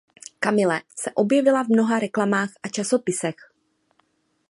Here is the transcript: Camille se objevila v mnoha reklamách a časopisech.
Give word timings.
Camille 0.39 0.81
se 0.95 1.11
objevila 1.13 1.63
v 1.63 1.67
mnoha 1.69 1.99
reklamách 1.99 2.49
a 2.63 2.67
časopisech. 2.67 3.35